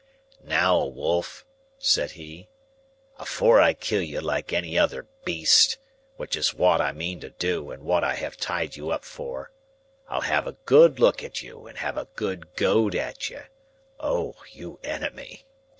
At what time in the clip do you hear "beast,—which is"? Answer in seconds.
5.25-6.55